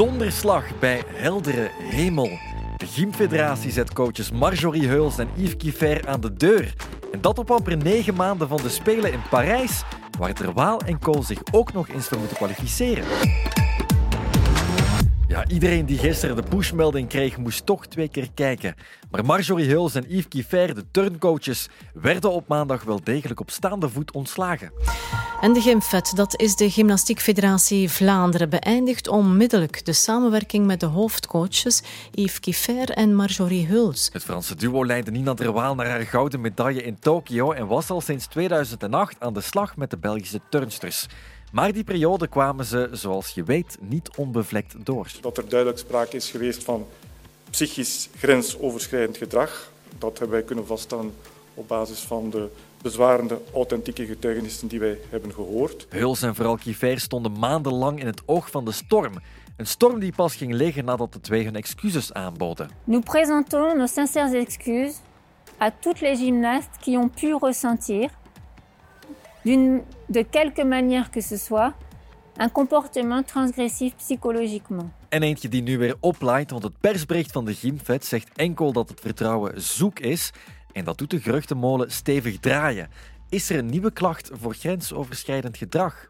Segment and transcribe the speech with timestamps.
[0.00, 2.38] Donderslag bij heldere hemel.
[2.76, 6.74] De Gymfederatie zet coaches Marjorie Heuls en Yves Kiefer aan de deur.
[7.12, 9.82] En dat op amper negen maanden van de Spelen in Parijs,
[10.18, 13.04] waar Terwaal en Kool zich ook nog eens voor moeten kwalificeren.
[15.30, 18.74] Ja, iedereen die gisteren de pushmelding kreeg, moest toch twee keer kijken.
[19.10, 23.88] Maar Marjorie Heuls en Yves Kiefer, de turncoaches, werden op maandag wel degelijk op staande
[23.88, 24.72] voet ontslagen.
[25.40, 31.82] En de Gymfed, dat is de Gymnastiekfederatie Vlaanderen, beëindigt onmiddellijk de samenwerking met de hoofdcoaches
[32.10, 34.08] Yves Kiefer en Marjorie Huls.
[34.12, 38.00] Het Franse duo leidde Nina Derwaal naar haar gouden medaille in Tokio en was al
[38.00, 41.06] sinds 2008 aan de slag met de Belgische turnsters.
[41.50, 45.10] Maar die periode kwamen ze, zoals je weet, niet onbevlekt door.
[45.20, 46.86] Dat er duidelijk sprake is geweest van
[47.50, 49.72] psychisch grensoverschrijdend gedrag.
[49.98, 51.12] Dat hebben wij kunnen vaststellen
[51.54, 52.48] op basis van de
[52.82, 55.86] bezwarende, authentieke getuigenissen die wij hebben gehoord.
[55.88, 59.12] Huls en vooral Kiefer stonden maandenlang in het oog van de storm.
[59.56, 62.70] Een storm die pas ging liggen nadat de twee hun excuses aanboden.
[62.84, 64.94] Nous présentons nos sincères excuses
[65.58, 68.10] à toutes les gymnastes qui ont pu ressentir,
[69.42, 71.74] de quelque manière que ce soit,
[72.36, 74.90] un comportement transgressif psychologiquement.
[75.08, 78.88] En eentje die nu weer oplaait, want het persbericht van de Gymfed zegt enkel dat
[78.88, 80.32] het vertrouwen zoek is
[80.72, 82.88] en dat doet de geruchtenmolen stevig draaien.
[83.28, 86.06] Is er een nieuwe klacht voor grensoverschrijdend gedrag?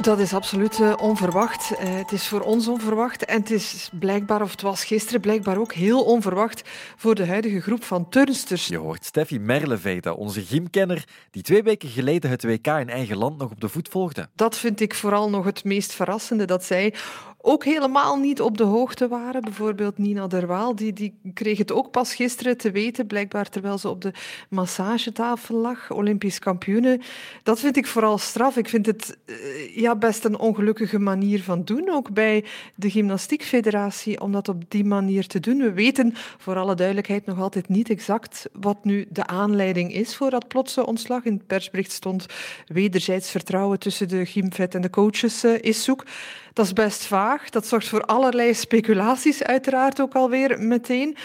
[0.00, 1.72] Dat is absoluut uh, onverwacht.
[1.72, 5.58] Uh, het is voor ons onverwacht en het is blijkbaar, of het was gisteren blijkbaar
[5.58, 6.62] ook heel onverwacht
[6.96, 8.66] voor de huidige groep van turnsters.
[8.66, 13.38] Je hoort Steffi Merleveta, onze gymkenner, die twee weken geleden het WK in eigen land
[13.38, 14.28] nog op de voet volgde.
[14.34, 16.94] Dat vind ik vooral nog het meest verrassende, dat zij
[17.42, 19.42] ook helemaal niet op de hoogte waren.
[19.42, 23.88] Bijvoorbeeld Nina Derwaal, die, die kreeg het ook pas gisteren te weten, blijkbaar terwijl ze
[23.88, 24.12] op de
[24.48, 27.00] massagetafel lag, Olympisch kampioene.
[27.42, 28.56] Dat vind ik vooral straf.
[28.56, 34.20] Ik vind het uh, ja, best een ongelukkige manier van doen, ook bij de Gymnastiekfederatie,
[34.20, 35.58] om dat op die manier te doen.
[35.58, 40.30] We weten voor alle duidelijkheid nog altijd niet exact wat nu de aanleiding is voor
[40.30, 41.24] dat plotse ontslag.
[41.24, 42.26] In het persbericht stond
[42.66, 46.04] wederzijds vertrouwen tussen de gymvet en de coaches uh, is zoek.
[46.52, 47.50] Dat is best vaag.
[47.50, 51.16] Dat zorgt voor allerlei speculaties, uiteraard ook alweer meteen.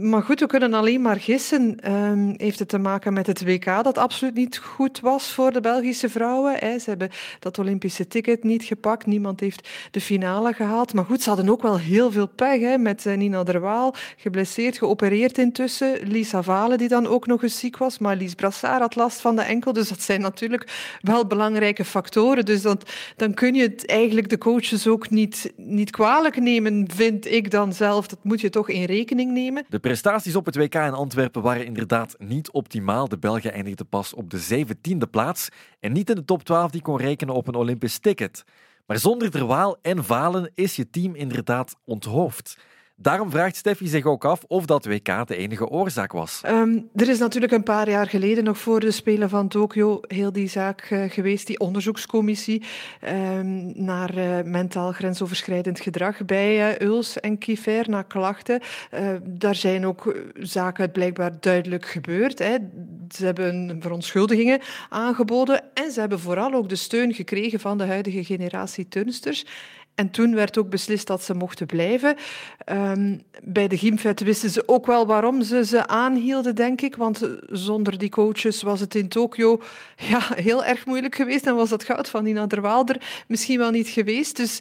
[0.00, 1.92] Maar goed, we kunnen alleen maar gissen.
[1.92, 5.60] Um, heeft het te maken met het WK dat absoluut niet goed was voor de
[5.60, 6.80] Belgische vrouwen?
[6.80, 9.06] Ze hebben dat Olympische ticket niet gepakt.
[9.06, 10.94] Niemand heeft de finale gehaald.
[10.94, 15.98] Maar goed, ze hadden ook wel heel veel pech met Nina Derwaal, geblesseerd, geopereerd intussen.
[16.02, 17.98] Lisa Valen, die dan ook nog eens ziek was.
[17.98, 19.72] Maar Lies Brassard had last van de enkel.
[19.72, 22.44] Dus dat zijn natuurlijk wel belangrijke factoren.
[22.44, 22.62] Dus
[23.16, 27.72] dan kun je het eigenlijk de coaches ook niet, niet kwalijk nemen, vind ik dan
[27.72, 28.06] zelf.
[28.06, 29.64] Dat moet je toch in rekening nemen.
[29.68, 33.08] De prestaties op het WK in Antwerpen waren inderdaad niet optimaal.
[33.08, 35.48] De Belgen eindigden pas op de zeventiende plaats
[35.80, 38.44] en niet in de top 12 die kon rekenen op een Olympisch ticket.
[38.86, 42.56] Maar zonder Terwaal en Valen is je team inderdaad onthoofd.
[42.96, 46.42] Daarom vraagt Steffi zich ook af of dat WK de enige oorzaak was.
[46.46, 50.32] Um, er is natuurlijk een paar jaar geleden, nog voor de Spelen van Tokio, heel
[50.32, 52.62] die zaak uh, geweest, die onderzoekscommissie
[53.08, 58.60] um, naar uh, mentaal grensoverschrijdend gedrag bij uh, Uls en Kiefer, na klachten.
[59.22, 62.38] daar zijn ook zaken blijkbaar duidelijk gebeurd.
[63.08, 68.24] Ze hebben verontschuldigingen aangeboden en ze hebben vooral ook de steun gekregen van de huidige
[68.24, 69.44] generatie turnsters.
[69.94, 72.16] En toen werd ook beslist dat ze mochten blijven.
[72.66, 76.96] Um, bij de Gymfet wisten ze ook wel waarom ze ze aanhielden, denk ik.
[76.96, 79.62] Want zonder die coaches was het in Tokio
[79.96, 81.46] ja, heel erg moeilijk geweest.
[81.46, 84.36] En was dat goud van Nina Derwaalder misschien wel niet geweest.
[84.36, 84.60] Dus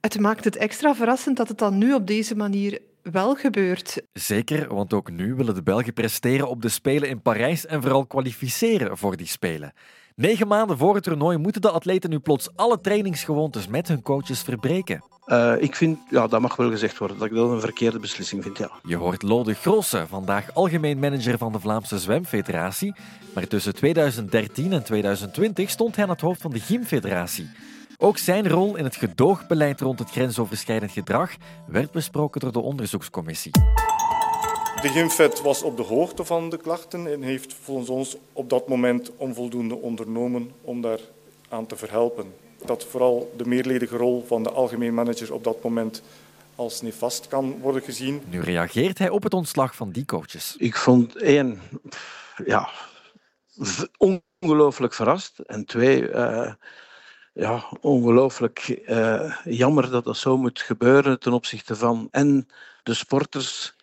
[0.00, 4.02] het maakt het extra verrassend dat het dan nu op deze manier wel gebeurt.
[4.12, 8.06] Zeker, want ook nu willen de Belgen presteren op de Spelen in Parijs en vooral
[8.06, 9.72] kwalificeren voor die Spelen.
[10.16, 14.42] Negen maanden voor het toernooi moeten de atleten nu plots alle trainingsgewoontes met hun coaches
[14.42, 15.04] verbreken.
[15.26, 18.42] Uh, ik vind, ja, dat mag wel gezegd worden, dat ik dat een verkeerde beslissing
[18.42, 18.70] vind, ja.
[18.82, 22.94] Je hoort Lode Grosse, vandaag algemeen manager van de Vlaamse Zwemfederatie.
[23.34, 27.50] Maar tussen 2013 en 2020 stond hij aan het hoofd van de Gymfederatie.
[27.98, 31.30] Ook zijn rol in het gedoogbeleid rond het grensoverschrijdend gedrag
[31.66, 33.52] werd besproken door de onderzoekscommissie.
[34.82, 38.68] De Gymfed was op de hoogte van de klachten en heeft volgens ons op dat
[38.68, 41.00] moment onvoldoende ondernomen om daar
[41.48, 42.34] aan te verhelpen.
[42.64, 46.02] Dat vooral de meerledige rol van de algemeen manager op dat moment
[46.54, 48.22] als nefast kan worden gezien.
[48.28, 50.54] Nu reageert hij op het ontslag van die coaches.
[50.58, 51.60] Ik vond één,
[52.44, 52.68] ja,
[54.40, 55.38] ongelooflijk verrast.
[55.38, 56.52] En twee, uh,
[57.32, 62.48] ja, ongelooflijk uh, jammer dat dat zo moet gebeuren ten opzichte van en
[62.82, 63.74] de sporters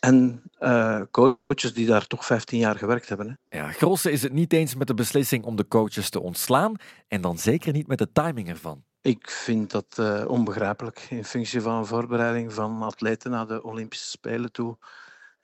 [0.00, 3.38] en uh, coaches die daar toch 15 jaar gewerkt hebben.
[3.48, 3.58] Hè.
[3.58, 6.74] Ja, Grosse is het niet eens met de beslissing om de coaches te ontslaan
[7.08, 8.84] en dan zeker niet met de timing ervan.
[9.00, 11.06] Ik vind dat uh, onbegrijpelijk.
[11.10, 14.78] In functie van voorbereiding van atleten naar de Olympische Spelen toe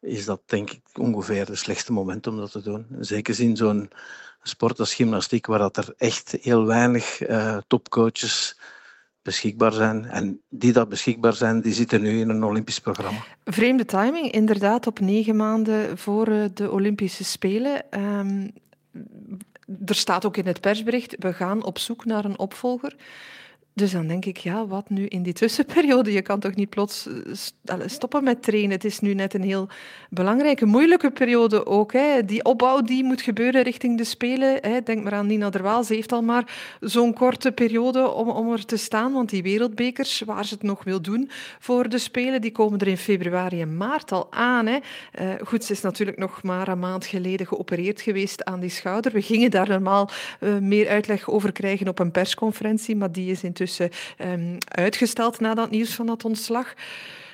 [0.01, 2.87] is dat denk ik ongeveer het slechtste moment om dat te doen.
[3.01, 3.91] Zeker in zo'n
[4.43, 8.59] sport als gymnastiek, waar dat er echt heel weinig uh, topcoaches
[9.27, 10.05] beschikbaar zijn.
[10.05, 13.19] En die dat beschikbaar zijn, die zitten nu in een Olympisch programma.
[13.45, 17.85] Vreemde timing, inderdaad, op negen maanden voor eh, de Olympische Spelen.
[17.91, 18.51] Um,
[19.87, 22.97] er staat ook in het persbericht, we gaan op zoek naar een opvolger.
[23.77, 26.13] Dus dan denk ik, ja, wat nu in die tussenperiode?
[26.13, 27.09] Je kan toch niet plots
[27.65, 28.71] eh, stoppen met trainen?
[28.71, 29.69] Het is nu net een heel
[30.11, 31.93] belangrijke, moeilijke periode ook.
[31.93, 32.25] Hè.
[32.25, 34.59] Die opbouw die moet gebeuren richting de Spelen.
[34.61, 34.83] Hè.
[34.83, 35.85] Denk maar aan Nina Derwaal.
[35.85, 39.13] Ze heeft al maar zo'n korte periode om, om er te staan.
[39.13, 42.89] Want die wereldbekers, waar ze het nog wil doen voor de Spelen, die komen er
[42.89, 44.67] in februari en maart al aan.
[44.67, 44.79] Hè.
[45.21, 49.13] Uh, goed, ze is natuurlijk nog maar een maand geleden geopereerd geweest aan die schouder.
[49.13, 53.43] We gingen daar normaal uh, meer uitleg over krijgen op een persconferentie, maar die is
[53.43, 53.65] intussen
[54.19, 56.75] um, uitgesteld na dat nieuws van dat ontslag.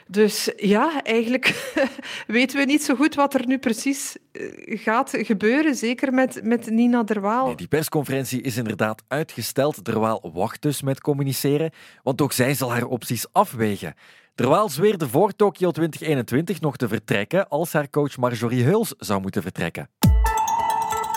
[0.07, 1.73] Dus ja, eigenlijk
[2.27, 4.45] weten we niet zo goed wat er nu precies eh,
[4.81, 5.75] gaat gebeuren.
[5.75, 7.47] Zeker met, met Nina Derwaal.
[7.47, 9.85] Nee, die persconferentie is inderdaad uitgesteld.
[9.85, 11.71] Derwaal wacht dus met communiceren,
[12.03, 13.95] want ook zij zal haar opties afwegen.
[14.35, 19.43] Derwaal zweerde voor Tokio 2021 nog te vertrekken als haar coach Marjorie Heuls zou moeten
[19.43, 20.02] vertrekken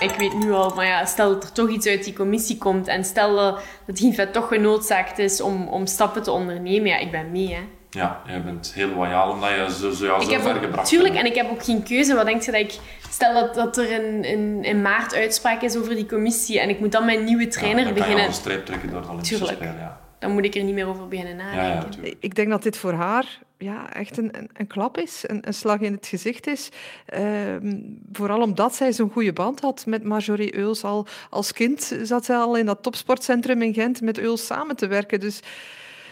[0.06, 2.88] ik weet nu al, maar ja, stel dat er toch iets uit die commissie komt
[2.88, 7.12] en stel dat het Ginvet toch genoodzaakt is om, om stappen te ondernemen, ja, ik
[7.12, 7.54] ben mee.
[7.54, 7.62] Hè.
[7.90, 11.26] Ja, jij bent heel loyaal omdat je zo, zo, ja, zo ver gebracht Tuurlijk, en
[11.26, 12.16] ik heb ook geen keuze.
[12.16, 12.80] Wat denk je dat ik...
[13.10, 16.80] Stel dat, dat er in, in, in maart uitspraak is over die commissie en ik
[16.80, 18.22] moet dan mijn nieuwe trainer ja, beginnen...
[18.22, 19.46] Ja, een streep trekken door de Olympische.
[19.46, 20.00] Spelen, ja.
[20.20, 22.04] Dan moet ik er niet meer over beginnen nadenken.
[22.04, 25.54] Ja, ik denk dat dit voor haar ja, echt een, een, klap is, een, een,
[25.54, 26.70] slag in het gezicht is.
[27.06, 27.80] Ehm,
[28.12, 30.84] vooral omdat zij zo'n goede band had met Marjorie Euls.
[30.84, 34.88] Al als kind zat zij al in dat topsportcentrum in Gent met Euls samen te
[34.88, 35.20] werken.
[35.20, 35.40] Dus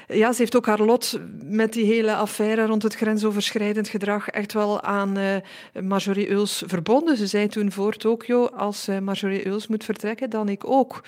[0.07, 4.54] ja, ze heeft ook haar lot met die hele affaire rond het grensoverschrijdend gedrag echt
[4.54, 5.36] wel aan uh,
[5.84, 7.18] Marjorie Euls verbonden.
[7.18, 11.01] Ze zei toen voor Tokio, als uh, Marjorie Euls moet vertrekken, dan ik ook.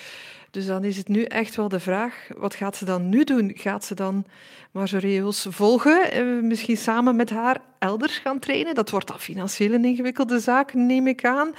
[0.56, 3.52] Dus dan is het nu echt wel de vraag, wat gaat ze dan nu doen?
[3.56, 4.26] Gaat ze dan
[4.72, 8.76] Marjorie Euls volgen, eh, misschien samen met haar elders gaan trainen?
[8.76, 11.54] Dat wordt dan financieel een ingewikkelde zaak, neem ik aan.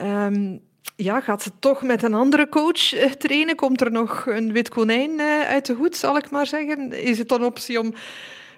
[0.00, 0.60] Um,
[0.96, 3.56] ja, gaat ze toch met een andere coach eh, trainen?
[3.56, 7.02] Komt er nog een wit konijn eh, uit de hoed, zal ik maar zeggen?
[7.02, 7.94] Is het dan optie om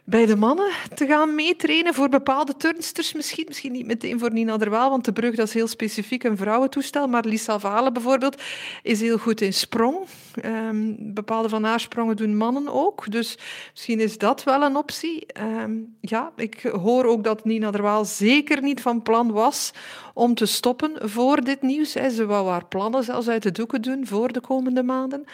[0.05, 3.45] bij de mannen te gaan meetrainen voor bepaalde turnsters misschien.
[3.49, 7.07] Misschien niet meteen voor Nina Derwaal, want de brug dat is heel specifiek een vrouwentoestel.
[7.07, 8.43] Maar Lisa Valen bijvoorbeeld
[8.83, 9.97] is heel goed in sprong.
[10.45, 13.11] Um, bepaalde van haar sprongen doen mannen ook.
[13.11, 13.39] Dus
[13.71, 15.27] misschien is dat wel een optie.
[15.63, 19.73] Um, ja, ik hoor ook dat Nina Derwaal zeker niet van plan was
[20.15, 21.91] om te stoppen voor dit nieuws.
[21.93, 25.25] Ze wou haar plannen zelfs uit de doeken doen voor de komende maanden.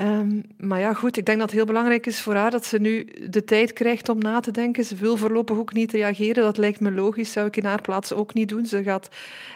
[0.00, 2.78] Um, maar ja, goed, ik denk dat het heel belangrijk is voor haar dat ze
[2.78, 4.84] nu de tijd krijgt om na te denken.
[4.84, 6.42] Ze wil voorlopig ook niet reageren.
[6.42, 8.66] Dat lijkt me logisch, zou ik in haar plaats ook niet doen.
[8.66, 9.08] Ze gaat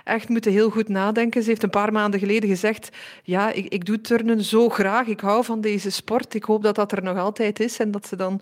[0.05, 1.43] echt moeten heel goed nadenken.
[1.43, 2.89] Ze heeft een paar maanden geleden gezegd,
[3.23, 5.07] ja, ik, ik doe turnen zo graag.
[5.07, 6.35] Ik hou van deze sport.
[6.35, 8.41] Ik hoop dat dat er nog altijd is en dat ze dan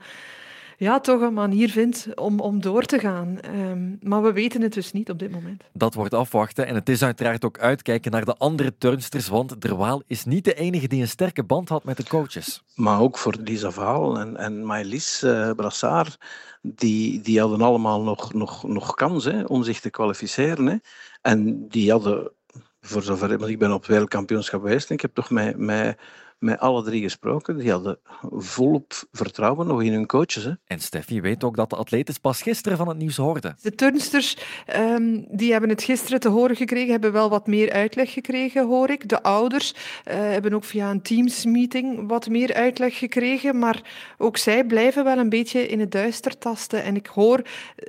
[0.81, 3.38] ja, toch een manier vindt om, om door te gaan.
[3.55, 5.62] Um, maar we weten het dus niet op dit moment.
[5.73, 6.67] Dat wordt afwachten.
[6.67, 10.55] En het is uiteraard ook uitkijken naar de andere turnsters, want Derwaal is niet de
[10.55, 12.62] enige die een sterke band had met de coaches.
[12.75, 16.19] Maar ook voor Lisa Vaal en, en Maëlys uh, Brassard,
[16.63, 20.67] die, die hadden allemaal nog, nog, nog kans hè, om zich te kwalificeren.
[20.67, 20.77] Hè.
[21.22, 22.32] En die hadden,
[22.81, 25.96] voor zover, want ik ben op het wereldkampioenschap geweest en ik heb toch met,
[26.41, 27.56] met alle drie gesproken.
[27.56, 30.44] Die hadden volop vertrouwen nog in hun coaches.
[30.44, 30.53] Hè.
[30.65, 33.56] En Steffi weet ook dat de atleten pas gisteren van het nieuws hoorden.
[33.63, 34.37] De turnsters
[34.77, 38.91] um, die hebben het gisteren te horen gekregen, hebben wel wat meer uitleg gekregen, hoor
[38.91, 39.09] ik.
[39.09, 43.82] De ouders uh, hebben ook via een Teams-meeting wat meer uitleg gekregen, maar
[44.19, 46.82] ook zij blijven wel een beetje in het duister tasten.
[46.82, 47.43] En ik hoor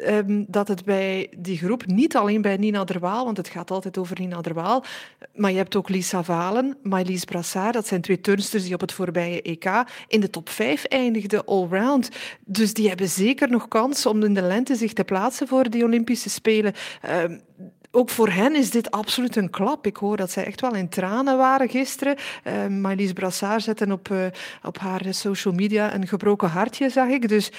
[0.08, 3.98] um, dat het bij die groep, niet alleen bij Nina Derwaal, want het gaat altijd
[3.98, 4.84] over Nina Derwaal,
[5.36, 8.92] maar je hebt ook Lisa Valen, Maëlys Brassard, dat zijn twee turnsters die op het
[8.92, 12.10] voorbije EK in de top 5 eindigden allround.
[12.46, 15.84] Dus die hebben zeker nog kans om in de lente zich te plaatsen voor de
[15.84, 16.74] Olympische Spelen.
[17.06, 17.38] Uh,
[17.92, 19.86] ook voor hen is dit absoluut een klap.
[19.86, 22.16] Ik hoor dat zij echt wel in tranen waren gisteren.
[22.44, 24.26] Uh, Marlies Brassard zette op, uh,
[24.64, 27.30] op haar social media een gebroken hartje, zag ik.
[27.30, 27.52] Dus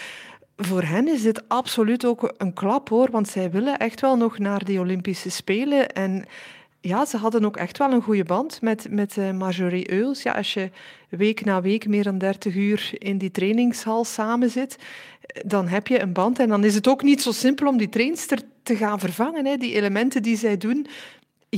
[0.56, 3.10] voor hen is dit absoluut ook een klap, hoor.
[3.10, 5.88] Want zij willen echt wel nog naar de Olympische Spelen.
[5.88, 6.24] En
[6.82, 10.22] ja, ze hadden ook echt wel een goede band met, met uh, Marjorie Euls.
[10.22, 10.70] Ja, als je
[11.08, 14.76] week na week meer dan 30 uur in die trainingshal samen zit,
[15.46, 16.38] dan heb je een band.
[16.38, 19.46] En dan is het ook niet zo simpel om die trainster te gaan vervangen.
[19.46, 19.56] Hè.
[19.56, 20.86] Die elementen die zij doen,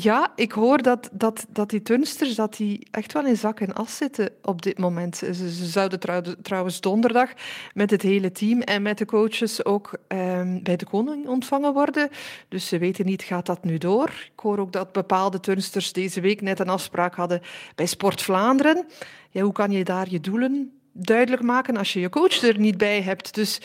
[0.00, 3.74] Ja, ik hoor dat, dat, dat die turnsters dat die echt wel in zak en
[3.74, 5.16] as zitten op dit moment.
[5.16, 6.00] Ze, zouden
[6.42, 7.30] trouwens donderdag
[7.74, 12.08] met het hele team en met de coaches ook ehm, bij de koning ontvangen worden.
[12.48, 14.08] Dus ze weten niet, gaat dat nu door?
[14.08, 17.40] Ik hoor ook dat bepaalde turnsters deze week net een afspraak hadden
[17.74, 18.86] bij Sport Vlaanderen.
[19.30, 22.78] Ja, hoe kan je daar je doelen duidelijk maken als je je coach er niet
[22.78, 23.34] bij hebt?
[23.34, 23.60] Dus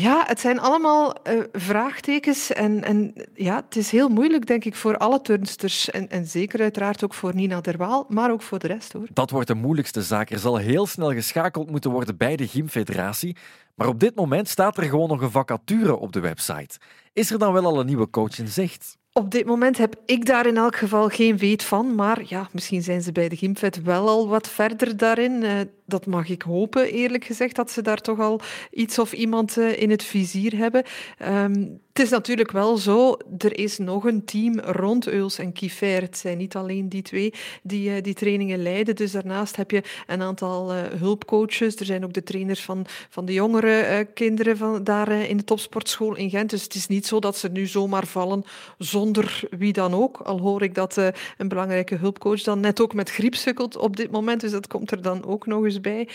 [0.00, 2.52] ja, het zijn allemaal uh, vraagtekens.
[2.52, 5.90] En, en ja, het is heel moeilijk, denk ik, voor alle turnsters.
[5.90, 8.92] En, en zeker uiteraard ook voor Nina Derwaal, maar ook voor de rest.
[8.92, 9.06] hoor.
[9.12, 10.30] Dat wordt de moeilijkste zaak.
[10.30, 13.36] Er zal heel snel geschakeld moeten worden bij de Gymfederatie.
[13.74, 16.78] Maar op dit moment staat er gewoon nog een vacature op de website.
[17.12, 18.96] Is er dan wel al een nieuwe coach in zicht?
[19.12, 21.94] Op dit moment heb ik daar in elk geval geen weet van.
[21.94, 25.44] Maar ja, misschien zijn ze bij de Gymfed wel al wat verder daarin.
[25.86, 28.40] Dat mag ik hopen, eerlijk gezegd, dat ze daar toch al
[28.70, 30.84] iets of iemand uh, in het vizier hebben.
[31.22, 36.00] Um, het is natuurlijk wel zo, er is nog een team rond Euls en Kiefer.
[36.00, 38.96] Het zijn niet alleen die twee die uh, die trainingen leiden.
[38.96, 41.76] Dus daarnaast heb je een aantal uh, hulpcoaches.
[41.76, 46.16] Er zijn ook de trainers van, van de jongere kinderen van, daar in de topsportschool
[46.16, 46.50] in Gent.
[46.50, 48.44] Dus het is niet zo dat ze nu zomaar vallen
[48.78, 50.20] zonder wie dan ook.
[50.20, 50.96] Al hoor ik dat
[51.36, 54.40] een belangrijke hulpcoach dan net ook met griep sukkelt op dit moment.
[54.40, 56.08] Dus dat komt er dan ook nog eens bij.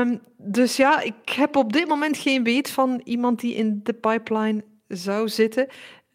[0.00, 3.92] Um, dus ja, ik heb op dit moment geen weet van iemand die in de
[3.92, 5.66] pipeline zou zitten.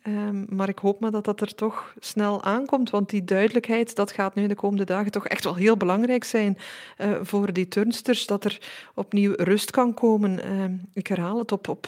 [0.07, 4.11] Um, maar ik hoop maar dat dat er toch snel aankomt, want die duidelijkheid dat
[4.11, 6.57] gaat nu de komende dagen toch echt wel heel belangrijk zijn
[6.97, 8.61] uh, voor die turnsters, dat er
[8.95, 10.39] opnieuw rust kan komen.
[10.45, 11.87] Uh, ik herhaal het op, op,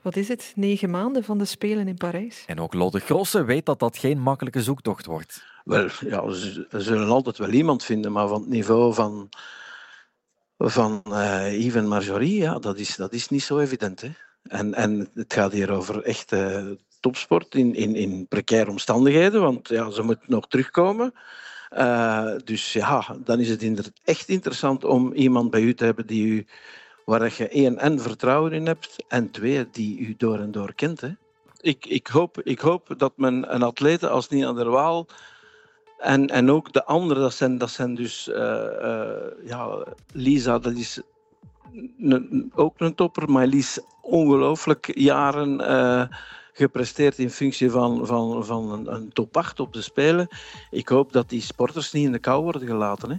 [0.00, 2.44] wat is het, negen maanden van de Spelen in Parijs.
[2.46, 5.44] En ook Lotte Grosse weet dat dat geen makkelijke zoektocht wordt.
[5.64, 9.28] Wel, ja, ze zullen altijd wel iemand vinden, maar van het niveau van,
[10.70, 14.00] van uh, Yves en Marjorie, ja, dat, is, dat is niet zo evident.
[14.00, 14.10] Hè?
[14.42, 19.90] En, en het gaat hier over echte topsport in, in, in precaire omstandigheden, want ja,
[19.90, 21.14] ze moet nog terugkomen.
[21.76, 26.26] Uh, dus ja, dan is het echt interessant om iemand bij u te hebben die
[26.26, 26.46] u,
[27.04, 31.00] waar je één en vertrouwen in hebt en twee die u door en door kent.
[31.00, 31.10] Hè.
[31.60, 35.06] Ik, ik, hoop, ik hoop dat men een atlete als Nina der Waal
[36.02, 38.36] en, en ook de anderen, dat zijn, dat zijn dus uh,
[38.82, 41.00] uh, ja, Lisa, dat is
[42.54, 46.04] ook een topper, maar Lies ongelooflijk jaren uh,
[46.52, 50.28] gepresteerd in functie van, van, van een, een, top 8 op de Spelen.
[50.70, 53.10] Ik hoop dat die sporters niet in de kou worden gelaten.
[53.10, 53.16] Hè.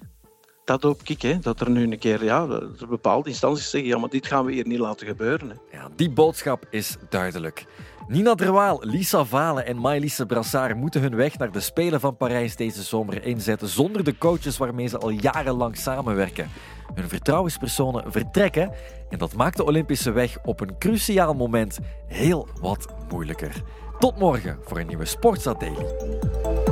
[0.65, 1.39] Dat hoop ik, hè.
[1.39, 2.47] dat er nu een keer ja,
[2.89, 5.49] bepaalde instanties zeggen, ja, maar dit gaan we hier niet laten gebeuren.
[5.49, 5.77] Hè.
[5.77, 7.65] Ja, die boodschap is duidelijk.
[8.07, 12.55] Nina Derwaal, Lisa Valen en Maëlys Brassard moeten hun weg naar de Spelen van Parijs
[12.55, 16.49] deze zomer inzetten zonder de coaches waarmee ze al jarenlang samenwerken.
[16.93, 18.71] Hun vertrouwenspersonen vertrekken
[19.09, 23.61] en dat maakt de Olympische weg op een cruciaal moment heel wat moeilijker.
[23.99, 26.62] Tot morgen voor een nieuwe Sportsa Daily.